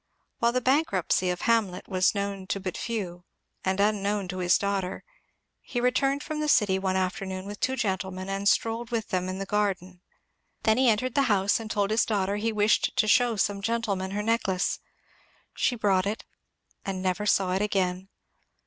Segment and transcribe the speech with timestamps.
[0.39, 3.23] While the bankruptcy of Hamlet was known to but few,
[3.63, 5.03] and unknown to his daughter,
[5.61, 9.37] he returned from the city one afternoon with two gentlemen and strcdled with them in
[9.37, 10.01] the garden.
[10.63, 14.09] Then he entered the house and told his daughter he wished to show some gentlemen
[14.09, 14.79] her necklace.
[15.53, 16.25] She brought it,
[16.83, 18.09] and never saw it again.